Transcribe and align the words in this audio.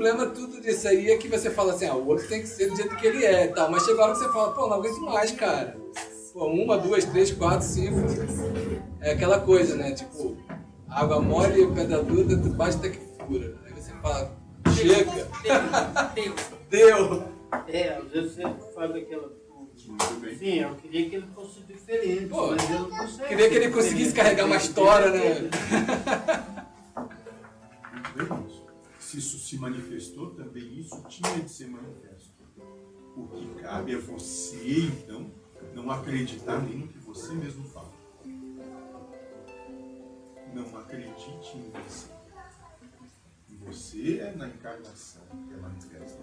problema 0.00 0.26
tudo 0.28 0.62
disso 0.62 0.88
aí 0.88 1.10
é 1.10 1.18
que 1.18 1.28
você 1.28 1.50
fala 1.50 1.74
assim, 1.74 1.86
ah, 1.86 1.94
o 1.94 2.08
outro 2.08 2.26
tem 2.26 2.40
que 2.40 2.48
ser 2.48 2.70
do 2.70 2.76
jeito 2.76 2.96
que 2.96 3.06
ele 3.06 3.22
é 3.22 3.44
e 3.44 3.48
tal. 3.48 3.70
Mas 3.70 3.84
chega 3.84 4.00
a 4.00 4.04
hora 4.04 4.12
que 4.14 4.20
você 4.20 4.32
fala, 4.32 4.52
pô, 4.52 4.66
não 4.66 4.76
aguento 4.76 5.00
mais, 5.02 5.30
cara. 5.30 5.76
Pô, 6.32 6.46
uma, 6.46 6.78
duas, 6.78 7.04
três, 7.04 7.30
quatro, 7.30 7.66
cinco. 7.66 7.98
É 9.02 9.12
aquela 9.12 9.40
coisa, 9.40 9.76
né? 9.76 9.92
Tipo, 9.92 10.38
água 10.88 11.20
mole, 11.20 11.66
pedra 11.74 12.02
dura, 12.02 12.34
basta 12.36 12.88
que 12.88 12.98
fura. 13.26 13.58
Aí 13.66 13.74
você 13.74 13.92
fala, 14.00 14.32
chega. 14.74 15.28
Deu. 16.14 16.34
Deu. 16.70 17.24
É, 17.68 17.98
às 17.98 18.08
vezes 18.10 18.36
você 18.36 18.42
faz 18.74 18.90
aquela. 18.94 19.30
Sim, 20.38 20.60
eu 20.60 20.74
queria 20.76 21.10
que 21.10 21.16
ele 21.16 21.26
fosse 21.34 21.60
diferente, 21.60 22.26
Pô, 22.26 22.48
mas 22.48 22.70
ele 22.70 22.78
não 22.78 22.90
consegue. 22.90 23.28
Queria 23.28 23.48
que 23.50 23.54
ele 23.56 23.70
conseguisse 23.70 24.10
diferente. 24.10 24.14
carregar 24.14 24.46
uma 24.46 24.56
história, 24.56 25.10
né? 25.10 25.50
Se 29.10 29.18
isso 29.18 29.40
se 29.40 29.56
manifestou, 29.56 30.30
também 30.36 30.78
isso 30.78 31.02
tinha 31.08 31.40
de 31.40 31.50
ser 31.50 31.66
manifesto. 31.66 32.30
O 33.16 33.26
que 33.26 33.60
cabe 33.60 33.92
é 33.92 33.98
você, 33.98 34.84
então, 34.84 35.28
não 35.74 35.90
acreditar 35.90 36.62
nem 36.62 36.78
no 36.78 36.86
que 36.86 36.98
você 36.98 37.32
mesmo 37.32 37.64
fala. 37.64 37.92
Não 40.54 40.78
acredite 40.78 41.56
em 41.56 41.72
você. 41.72 42.06
Você 43.66 44.20
é 44.20 44.32
na 44.36 44.46
encarnação 44.46 45.22
que 45.48 45.54
é 45.54 45.56
manifesta. 45.56 46.22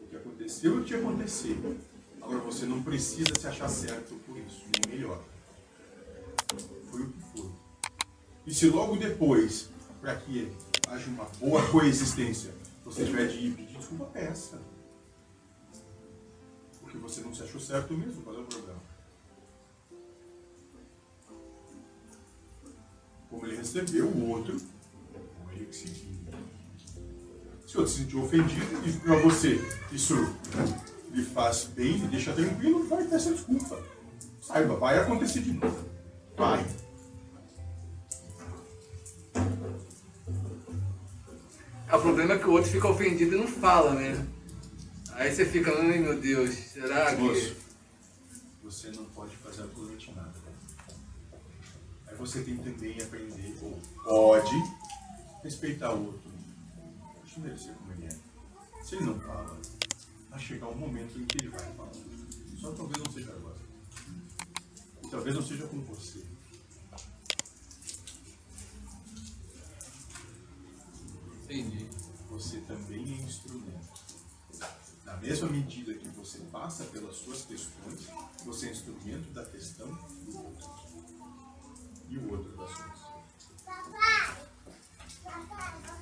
O 0.00 0.06
que 0.08 0.16
aconteceu, 0.16 0.84
te 0.84 0.96
aconteceu. 0.96 1.76
Agora 2.20 2.40
você 2.40 2.66
não 2.66 2.82
precisa 2.82 3.38
se 3.38 3.46
achar 3.46 3.68
certo 3.68 4.16
por 4.26 4.36
isso, 4.36 4.64
nem 4.84 4.98
melhor. 4.98 5.22
Foi 6.90 7.02
o 7.02 7.08
que 7.08 7.22
foi. 7.36 7.50
E 8.48 8.52
se 8.52 8.68
logo 8.68 8.96
depois, 8.96 9.70
para 10.00 10.16
que 10.16 10.52
haja 10.88 11.08
uma 11.08 11.24
boa 11.40 11.66
coexistência, 11.70 12.54
você 12.84 13.04
tiver 13.04 13.28
de 13.28 13.38
ir 13.38 13.54
pedir 13.54 13.78
desculpa, 13.78 14.06
peça. 14.06 14.60
Porque 16.80 16.98
você 16.98 17.20
não 17.20 17.34
se 17.34 17.42
achou 17.42 17.60
certo 17.60 17.94
mesmo, 17.94 18.22
qual 18.22 18.36
é 18.36 18.40
o 18.40 18.44
problema? 18.44 18.80
Como 23.30 23.46
ele 23.46 23.56
recebeu 23.56 24.06
o 24.06 24.30
outro, 24.30 24.60
como 25.38 25.50
ele 25.52 25.66
que. 25.66 26.14
Se 27.66 27.76
o 27.76 27.80
outro 27.80 27.92
se 27.92 28.02
sentiu 28.02 28.22
ofendido 28.22 28.88
e 28.88 28.92
para 29.00 29.16
você 29.16 29.58
isso 29.90 30.14
lhe 31.10 31.24
faz 31.24 31.64
bem, 31.64 31.96
lhe 31.96 32.08
deixa 32.08 32.32
tranquilo, 32.32 32.86
vai 32.86 33.04
peça 33.04 33.32
desculpa. 33.32 33.82
Saiba, 34.40 34.76
vai 34.76 34.98
acontecer 34.98 35.40
de 35.40 35.52
novo. 35.54 35.88
Vai. 36.36 36.64
O 41.94 42.00
problema 42.00 42.34
é 42.34 42.38
que 42.38 42.48
o 42.48 42.52
outro 42.52 42.70
fica 42.70 42.88
ofendido 42.88 43.36
e 43.36 43.38
não 43.38 43.46
fala, 43.46 43.94
né? 43.94 44.26
Aí 45.12 45.32
você 45.32 45.46
fica, 45.46 45.70
ai 45.70 45.98
meu 45.98 46.20
Deus, 46.20 46.50
será 46.52 47.14
que. 47.14 47.22
Moço, 47.22 47.56
você 48.64 48.90
não 48.90 49.04
pode 49.06 49.36
fazer 49.36 49.62
absolutamente 49.62 50.12
nada. 50.12 50.34
Aí 52.08 52.16
você 52.16 52.42
tem 52.42 52.56
também 52.56 53.00
aprender, 53.00 53.56
ou 53.62 53.80
pode, 54.04 54.50
respeitar 55.44 55.92
o 55.92 56.06
outro. 56.06 56.30
Deixa 57.22 57.40
ele 57.40 57.58
ser 57.58 57.74
como 57.74 57.92
ele 57.92 58.06
é. 58.06 58.84
Se 58.84 58.96
ele 58.96 59.04
não 59.04 59.20
fala, 59.20 59.56
vai 60.30 60.40
chegar 60.40 60.66
um 60.66 60.76
momento 60.76 61.16
em 61.16 61.24
que 61.26 61.38
ele 61.38 61.48
vai 61.50 61.72
falar. 61.74 61.92
Só 62.60 62.72
talvez 62.72 63.04
não 63.04 63.12
seja 63.12 63.30
agora. 63.30 63.56
E 65.04 65.08
talvez 65.08 65.36
não 65.36 65.42
seja 65.42 65.66
com 65.68 65.80
você. 65.82 66.24
Entendi. 71.44 71.83
Você 72.34 72.58
também 72.62 72.98
é 72.98 73.22
instrumento. 73.22 73.94
Na 75.04 75.16
mesma 75.18 75.48
medida 75.48 75.94
que 75.94 76.08
você 76.08 76.38
passa 76.50 76.82
pelas 76.86 77.14
suas 77.14 77.42
questões, 77.42 78.08
você 78.44 78.66
é 78.66 78.72
instrumento 78.72 79.30
da 79.32 79.44
questão 79.44 79.86
do 79.86 80.38
outro. 80.38 80.68
E 82.08 82.18
o 82.18 82.32
outro 82.32 82.56
das 82.56 82.70
suas. 82.70 83.04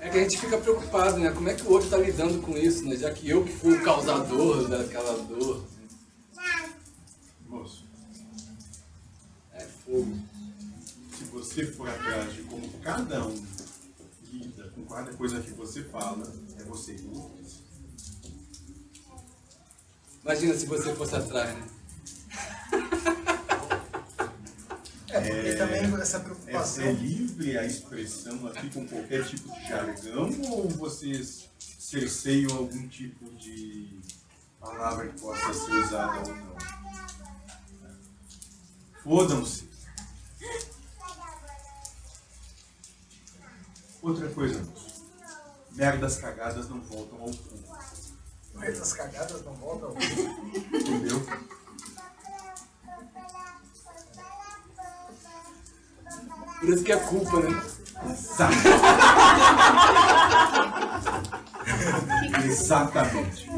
É 0.00 0.08
que 0.08 0.18
a 0.18 0.22
gente 0.22 0.38
fica 0.38 0.56
preocupado, 0.56 1.18
né? 1.18 1.30
Como 1.32 1.50
é 1.50 1.54
que 1.54 1.66
o 1.66 1.70
outro 1.70 1.90
tá 1.90 1.98
lidando 1.98 2.40
com 2.40 2.56
isso, 2.56 2.82
né? 2.88 2.96
Já 2.96 3.12
que 3.12 3.28
eu 3.28 3.44
que 3.44 3.52
fui 3.52 3.76
o 3.76 3.84
causador 3.84 4.68
daquela 4.68 5.12
dor. 5.24 5.66
Moço, 7.46 7.84
É 9.52 9.66
fogo. 9.66 10.18
se 11.14 11.24
você 11.24 11.66
for 11.66 11.90
atrás 11.90 12.32
de 12.32 12.42
como 12.44 12.66
cada 12.80 13.26
um 13.26 13.51
lida 14.32 14.68
com 14.70 14.84
cada 14.86 15.12
coisa 15.14 15.40
que 15.40 15.50
você 15.50 15.84
fala, 15.84 16.30
é 16.58 16.64
você 16.64 16.94
e 16.96 17.06
outros. 17.08 17.62
Imagina 20.22 20.54
se 20.54 20.66
você 20.66 20.94
fosse 20.94 21.14
atrás, 21.16 21.54
né? 21.56 21.68
É, 25.08 25.20
porque 25.20 25.54
também 25.56 26.00
essa 26.00 26.16
É, 26.16 26.20
preocupação. 26.20 26.84
é 26.84 26.92
livre 26.92 27.58
a 27.58 27.66
expressão 27.66 28.46
aqui 28.46 28.70
com 28.70 28.86
qualquer 28.88 29.26
tipo 29.26 29.52
de 29.52 29.68
jargão 29.68 30.30
ou 30.50 30.68
vocês 30.70 31.50
cerceiam 31.78 32.56
algum 32.56 32.88
tipo 32.88 33.30
de 33.34 34.00
palavra 34.58 35.08
que 35.08 35.20
possa 35.20 35.52
ser 35.52 35.72
usada 35.72 36.30
ou 36.30 36.34
não? 36.36 36.56
Fodam-se. 39.02 39.71
Outra 44.02 44.28
coisa, 44.30 44.58
moço. 44.64 45.02
Merdas 45.70 46.16
cagadas 46.18 46.68
não 46.68 46.80
voltam 46.80 47.20
ao 47.20 47.32
fundo. 47.32 47.62
Mas 48.54 48.80
as 48.80 48.92
cagadas 48.92 49.44
não 49.44 49.54
voltam. 49.54 49.94
Entendeu? 50.74 51.24
Por 56.60 56.68
isso 56.68 56.84
que 56.84 56.92
é 56.92 56.96
culpa, 56.96 57.40
né? 57.40 57.62
Exato. 58.10 58.54
Exatamente. 62.44 63.48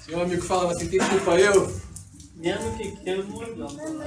Se 0.00 0.14
um 0.14 0.22
amigo 0.22 0.42
falava 0.42 0.72
assim, 0.72 0.88
tem 0.88 0.98
culpa 1.00 1.32
eu? 1.38 1.72
Mesmo 2.36 2.76
que 2.76 2.96
queira, 2.96 3.22
não 3.24 3.42
adianta. 3.42 3.88
né? 3.90 4.06